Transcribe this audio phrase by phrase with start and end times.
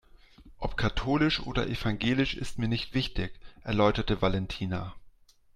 [0.57, 4.95] "Ob katholisch oder evangelisch ist mir nicht wichtig", erläuterte Valentina.